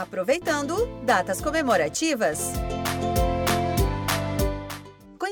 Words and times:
Aproveitando 0.00 0.88
datas 1.04 1.42
comemorativas. 1.42 2.52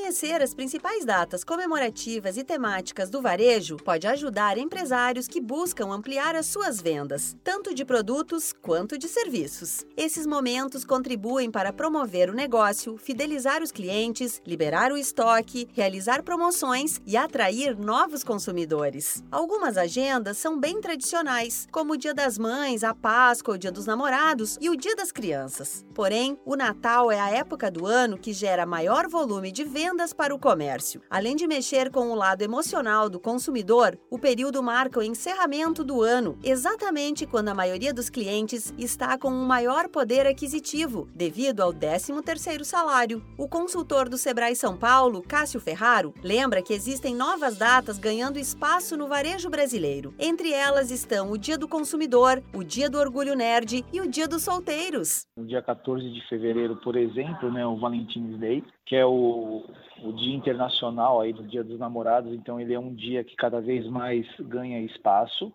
Conhecer 0.09 0.41
as 0.41 0.55
principais 0.55 1.05
datas 1.05 1.43
comemorativas 1.43 2.35
e 2.35 2.43
temáticas 2.43 3.11
do 3.11 3.21
varejo 3.21 3.77
pode 3.77 4.07
ajudar 4.07 4.57
empresários 4.57 5.27
que 5.27 5.39
buscam 5.39 5.91
ampliar 5.91 6.35
as 6.35 6.47
suas 6.47 6.81
vendas, 6.81 7.37
tanto 7.43 7.75
de 7.75 7.85
produtos 7.85 8.51
quanto 8.51 8.97
de 8.97 9.07
serviços. 9.07 9.85
Esses 9.95 10.25
momentos 10.25 10.83
contribuem 10.83 11.51
para 11.51 11.71
promover 11.71 12.27
o 12.27 12.33
negócio, 12.33 12.97
fidelizar 12.97 13.61
os 13.61 13.71
clientes, 13.71 14.41
liberar 14.47 14.91
o 14.91 14.97
estoque, 14.97 15.67
realizar 15.73 16.23
promoções 16.23 16.99
e 17.05 17.15
atrair 17.15 17.77
novos 17.77 18.23
consumidores. 18.23 19.23
Algumas 19.29 19.77
agendas 19.77 20.39
são 20.39 20.59
bem 20.59 20.81
tradicionais, 20.81 21.67
como 21.71 21.93
o 21.93 21.97
Dia 21.97 22.15
das 22.15 22.39
Mães, 22.39 22.83
a 22.83 22.95
Páscoa, 22.95 23.53
o 23.53 23.57
Dia 23.59 23.71
dos 23.71 23.85
Namorados 23.85 24.57
e 24.59 24.71
o 24.71 24.75
Dia 24.75 24.95
das 24.95 25.11
Crianças. 25.11 25.85
Porém, 25.93 26.35
o 26.43 26.55
Natal 26.55 27.11
é 27.11 27.19
a 27.19 27.29
época 27.29 27.69
do 27.69 27.85
ano 27.85 28.17
que 28.17 28.33
gera 28.33 28.65
maior 28.65 29.07
volume 29.07 29.51
de 29.51 29.63
vendas 29.63 29.98
vendas 29.99 30.13
para 30.13 30.33
o 30.33 30.39
comércio. 30.39 31.01
Além 31.09 31.35
de 31.35 31.45
mexer 31.45 31.91
com 31.91 32.11
o 32.11 32.15
lado 32.15 32.41
emocional 32.41 33.09
do 33.09 33.19
consumidor, 33.19 33.99
o 34.09 34.17
período 34.17 34.63
marca 34.63 34.99
o 34.99 35.03
encerramento 35.03 35.83
do 35.83 36.01
ano, 36.01 36.39
exatamente 36.41 37.25
quando 37.25 37.49
a 37.49 37.53
maioria 37.53 37.93
dos 37.93 38.09
clientes 38.09 38.73
está 38.77 39.17
com 39.17 39.29
um 39.29 39.45
maior 39.45 39.89
poder 39.89 40.25
aquisitivo, 40.25 41.09
devido 41.13 41.59
ao 41.59 41.73
13º 41.73 42.63
salário. 42.63 43.21
O 43.37 43.45
consultor 43.49 44.07
do 44.07 44.17
Sebrae 44.17 44.55
São 44.55 44.77
Paulo, 44.77 45.21
Cássio 45.21 45.59
Ferraro, 45.59 46.13
lembra 46.23 46.61
que 46.61 46.73
existem 46.73 47.13
novas 47.13 47.57
datas 47.57 47.99
ganhando 47.99 48.39
espaço 48.39 48.95
no 48.95 49.07
varejo 49.07 49.49
brasileiro. 49.49 50.13
Entre 50.17 50.53
elas 50.53 50.91
estão 50.91 51.29
o 51.29 51.37
Dia 51.37 51.57
do 51.57 51.67
Consumidor, 51.67 52.41
o 52.53 52.63
Dia 52.63 52.89
do 52.89 52.97
Orgulho 52.97 53.35
Nerd 53.35 53.83
e 53.91 53.99
o 53.99 54.09
Dia 54.09 54.29
dos 54.29 54.43
Solteiros. 54.43 55.25
No 55.35 55.45
dia 55.45 55.61
14 55.61 56.09
de 56.09 56.25
fevereiro, 56.29 56.77
por 56.77 56.95
exemplo, 56.95 57.51
né, 57.51 57.65
o 57.65 57.77
Valentine's 57.77 58.39
Day, 58.39 58.63
que 58.85 58.95
é 58.95 59.05
o, 59.05 59.65
o 60.01 60.13
Dia 60.13 60.35
Internacional 60.35 61.21
aí 61.21 61.33
do 61.33 61.43
Dia 61.43 61.63
dos 61.63 61.79
Namorados, 61.79 62.33
então 62.33 62.59
ele 62.59 62.73
é 62.73 62.79
um 62.79 62.93
dia 62.93 63.23
que 63.23 63.35
cada 63.35 63.59
vez 63.59 63.87
mais 63.87 64.25
ganha 64.39 64.81
espaço. 64.81 65.53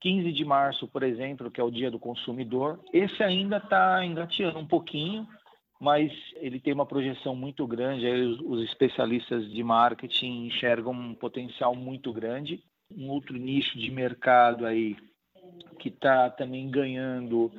15 0.00 0.32
de 0.32 0.44
março, 0.44 0.86
por 0.88 1.02
exemplo, 1.02 1.50
que 1.50 1.60
é 1.60 1.64
o 1.64 1.70
Dia 1.70 1.90
do 1.90 1.98
Consumidor, 1.98 2.78
esse 2.92 3.22
ainda 3.22 3.56
está 3.56 4.04
engateando 4.04 4.58
um 4.58 4.66
pouquinho, 4.66 5.26
mas 5.80 6.12
ele 6.36 6.60
tem 6.60 6.72
uma 6.72 6.86
projeção 6.86 7.34
muito 7.34 7.66
grande. 7.66 8.06
Aí 8.06 8.24
os, 8.24 8.62
especialistas 8.62 9.50
de 9.50 9.62
marketing 9.62 10.46
enxergam 10.46 10.92
um 10.92 11.14
potencial 11.14 11.74
muito 11.74 12.12
grande. 12.12 12.62
Um 12.94 13.08
outro 13.10 13.36
nicho 13.36 13.78
de 13.78 13.90
mercado 13.90 14.66
aí 14.66 14.96
que 15.78 15.88
está 15.88 16.30
também 16.30 16.70
ganhando 16.70 17.50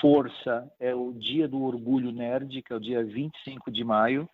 força 0.00 0.70
é 0.78 0.94
o 0.94 1.12
Dia 1.12 1.48
do 1.48 1.62
Orgulho 1.62 2.12
Nerd, 2.12 2.62
que 2.62 2.72
é 2.72 2.76
o 2.76 2.80
dia 2.80 3.04
25 3.04 3.70
de 3.70 3.84
maio. 3.84 4.28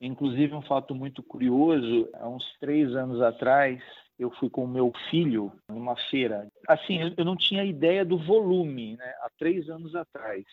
Inclusive, 0.00 0.54
um 0.54 0.62
fato 0.62 0.94
muito 0.94 1.22
curioso: 1.22 2.08
há 2.14 2.28
uns 2.28 2.44
três 2.60 2.94
anos 2.94 3.20
atrás, 3.20 3.82
eu 4.18 4.30
fui 4.32 4.48
com 4.50 4.64
o 4.64 4.68
meu 4.68 4.92
filho 5.10 5.52
numa 5.68 5.96
feira. 6.10 6.48
Assim, 6.68 6.98
eu 7.16 7.24
não 7.24 7.36
tinha 7.36 7.64
ideia 7.64 8.04
do 8.04 8.18
volume, 8.18 8.96
né? 8.96 9.14
Há 9.22 9.30
três 9.38 9.68
anos 9.68 9.94
atrás. 9.94 10.44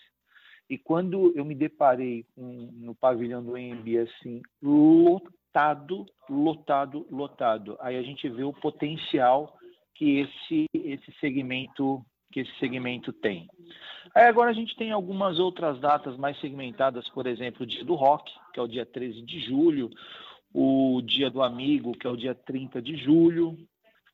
E 0.69 0.77
quando 0.77 1.33
eu 1.35 1.43
me 1.43 1.53
deparei 1.53 2.25
no 2.35 2.95
pavilhão 2.95 3.43
do 3.43 3.57
EMB, 3.57 3.97
assim, 3.99 4.41
lotado, 4.61 6.05
lotado, 6.29 7.05
lotado. 7.11 7.77
Aí 7.81 7.97
a 7.97 8.01
gente 8.01 8.27
vê 8.29 8.43
o 8.43 8.53
potencial 8.53 9.57
que 9.93 10.19
esse, 10.19 10.65
esse 10.73 11.11
segmento 11.19 12.03
que 12.31 12.39
esse 12.39 12.51
segmento 12.57 13.13
tem. 13.13 13.47
Aí 14.13 14.25
agora 14.25 14.51
a 14.51 14.53
gente 14.53 14.75
tem 14.75 14.91
algumas 14.91 15.39
outras 15.39 15.79
datas 15.79 16.15
mais 16.17 16.39
segmentadas, 16.39 17.09
por 17.09 17.25
exemplo, 17.25 17.63
o 17.63 17.65
dia 17.65 17.83
do 17.83 17.95
rock, 17.95 18.31
que 18.53 18.59
é 18.59 18.63
o 18.63 18.67
dia 18.67 18.85
13 18.85 19.21
de 19.23 19.39
julho, 19.39 19.89
o 20.53 21.01
dia 21.01 21.31
do 21.31 21.41
amigo, 21.41 21.97
que 21.97 22.05
é 22.05 22.09
o 22.09 22.17
dia 22.17 22.35
30 22.35 22.79
de 22.79 22.95
julho, 22.95 23.57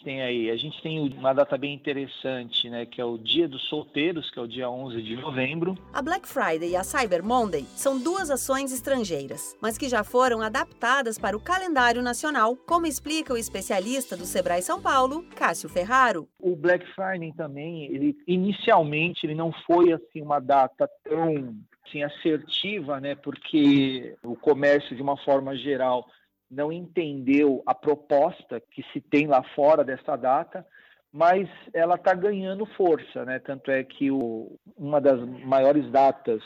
tem 0.04 0.22
aí? 0.22 0.50
A 0.50 0.56
gente 0.56 0.82
tem 0.82 1.00
uma 1.00 1.34
data 1.34 1.58
bem 1.58 1.74
interessante, 1.74 2.70
né, 2.70 2.86
que 2.86 3.00
é 3.02 3.06
o 3.06 3.18
Dia 3.18 3.48
dos 3.48 3.64
Solteiros, 3.68 4.30
que 4.30 4.40
é 4.40 4.42
o 4.42 4.48
dia 4.48 4.70
11 4.70 5.02
de 5.02 5.16
novembro. 5.16 5.78
A 5.94 6.02
Black 6.02 6.28
Friday 6.28 6.72
e 6.72 6.76
a 6.76 6.84
Cyber 6.84 7.24
Monday 7.24 7.66
são 7.76 8.00
duas 8.00 8.30
ações 8.30 8.72
estrangeiras, 8.72 9.56
mas 9.62 9.78
que 9.78 9.90
já 9.90 10.04
foram 10.04 10.42
adaptadas 10.42 11.18
para 11.18 11.36
o 11.36 11.42
calendário 11.42 12.02
nacional, 12.02 12.56
como 12.56 12.88
explica 12.88 13.34
o 13.34 13.38
especialista 13.38 14.16
do 14.16 14.26
Sebrae 14.26 14.62
São 14.62 14.82
Paulo, 14.82 15.24
Cássio 15.36 15.70
Ferraro. 15.70 16.28
O 16.40 16.56
Black 16.56 16.86
Friday 16.94 17.34
também, 17.34 17.86
ele 17.86 18.18
inicialmente 18.28 19.26
ele 19.26 19.36
não 19.36 19.52
foi 19.66 19.92
assim 19.92 20.22
uma 20.22 20.40
data 20.40 20.90
tão 21.04 21.56
assim, 21.86 22.04
assertiva, 22.04 23.00
né, 23.00 23.16
porque 23.16 24.16
o 24.24 24.36
comércio 24.36 24.96
de 24.96 25.02
uma 25.02 25.18
forma 25.18 25.56
geral 25.56 26.06
não 26.50 26.72
entendeu 26.72 27.62
a 27.66 27.76
proposta 27.76 28.60
que 28.60 28.84
se 28.92 29.00
tem 29.00 29.28
lá 29.28 29.44
fora 29.56 29.84
dessa 29.84 30.16
data, 30.16 30.66
mas 31.12 31.50
ela 31.74 31.96
está 31.96 32.14
ganhando 32.14 32.66
força, 32.66 33.26
né? 33.26 33.40
Tanto 33.40 33.72
é 33.72 33.84
que 33.84 34.12
o, 34.12 34.58
uma 34.78 35.02
das 35.02 35.20
maiores 35.44 35.90
datas 35.92 36.42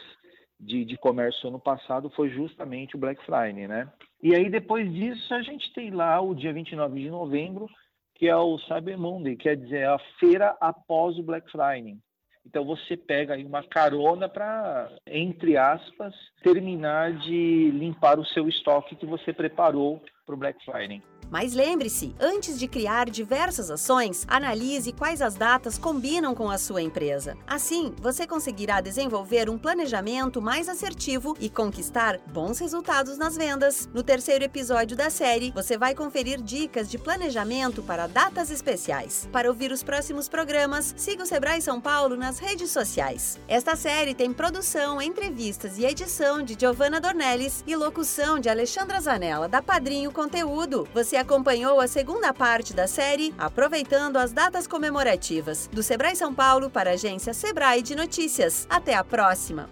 de, 0.60 0.86
de 0.86 0.98
comércio 0.98 1.50
ano 1.50 1.60
passado 1.60 2.10
foi 2.10 2.30
justamente 2.30 2.96
o 2.96 3.00
Black 3.00 3.24
Friday, 3.26 3.68
né? 3.68 3.92
E 4.22 4.34
aí 4.34 4.50
depois 4.50 4.92
disso 4.94 5.34
a 5.34 5.42
gente 5.42 5.74
tem 5.74 5.92
lá 5.92 6.22
o 6.22 6.34
dia 6.34 6.54
29 6.54 7.02
de 7.02 7.10
novembro, 7.10 7.70
que 8.16 8.28
é 8.28 8.36
o 8.36 8.58
Cyber 8.60 8.98
Monday, 8.98 9.36
quer 9.36 9.58
dizer, 9.58 9.88
a 9.88 10.00
feira 10.20 10.56
após 10.62 11.18
o 11.18 11.24
Black 11.24 11.52
Friday. 11.52 11.98
Então 12.46 12.66
você 12.66 12.98
pega 12.98 13.34
aí 13.34 13.46
uma 13.46 13.64
carona 13.64 14.28
para, 14.28 14.92
entre 15.08 15.58
aspas, 15.58 16.14
terminar 16.42 17.14
de 17.14 17.72
limpar 17.72 18.20
o 18.20 18.26
seu 18.26 18.48
estoque 18.48 18.96
que 18.96 19.06
você 19.06 19.32
preparou 19.34 20.02
para 20.26 20.36
o 20.36 20.38
Black 20.38 20.64
Friday. 20.66 21.02
Mas 21.34 21.52
lembre-se, 21.52 22.14
antes 22.20 22.60
de 22.60 22.68
criar 22.68 23.10
diversas 23.10 23.72
ações, 23.72 24.24
analise 24.28 24.92
quais 24.92 25.20
as 25.20 25.34
datas 25.34 25.80
combinam 25.80 26.36
com 26.36 26.48
a 26.48 26.60
sua 26.60 26.80
empresa. 26.80 27.36
Assim, 27.48 27.92
você 28.00 28.28
conseguirá 28.28 28.82
desenvolver 28.82 29.50
um 29.50 29.58
planejamento 29.58 30.40
mais 30.40 30.70
assertivo 30.70 31.36
e 31.40 31.50
conquistar 31.50 32.20
bons 32.32 32.60
resultados 32.60 33.18
nas 33.18 33.36
vendas. 33.36 33.90
No 33.92 34.04
terceiro 34.04 34.46
episódio 34.46 34.96
da 34.96 35.10
série, 35.10 35.50
você 35.50 35.76
vai 35.76 35.96
conferir 35.96 36.40
dicas 36.40 36.88
de 36.88 37.00
planejamento 37.00 37.82
para 37.82 38.06
datas 38.06 38.52
especiais. 38.52 39.28
Para 39.32 39.50
ouvir 39.50 39.72
os 39.72 39.82
próximos 39.82 40.30
programas, 40.30 40.94
siga 40.96 41.24
o 41.24 41.26
Sebrae 41.26 41.64
São 41.64 41.82
Paulo 41.82 42.16
nas 42.16 42.38
redes 42.38 42.70
sociais. 42.70 43.40
Esta 43.48 43.76
série 43.76 44.14
tem 44.14 44.32
produção, 44.32 45.02
entrevistas 45.02 45.80
e 45.80 45.86
edição 45.86 46.44
de 46.44 46.56
Giovanna 46.56 47.02
Dornelles 47.02 47.64
e 47.66 47.76
locução 47.76 48.38
de 48.38 48.50
Alexandra 48.50 49.02
Zanella, 49.02 49.50
da 49.50 49.64
Padrinho 49.64 50.12
Conteúdo. 50.12 50.88
Você 50.94 51.23
acompanhou 51.24 51.80
a 51.80 51.88
segunda 51.88 52.34
parte 52.34 52.74
da 52.74 52.86
série 52.86 53.34
Aproveitando 53.38 54.18
as 54.18 54.32
Datas 54.34 54.68
Comemorativas, 54.68 55.70
do 55.72 55.82
Sebrae 55.82 56.16
São 56.16 56.34
Paulo 56.34 56.70
para 56.70 56.92
a 56.92 56.94
agência 56.94 57.34
Sebrae 57.34 57.82
de 57.82 57.96
Notícias. 57.96 58.68
Até 58.70 58.94
a 58.94 59.04
próxima! 59.04 59.70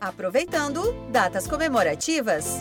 Aproveitando 0.00 0.92
Datas 1.10 1.46
Comemorativas. 1.46 2.58